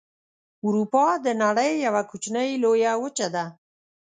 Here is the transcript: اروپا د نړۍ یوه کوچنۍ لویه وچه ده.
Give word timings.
اروپا 0.65 1.05
د 1.25 1.27
نړۍ 1.43 1.71
یوه 1.85 2.01
کوچنۍ 2.09 2.49
لویه 2.63 2.93
وچه 3.03 3.27
ده. 3.35 3.45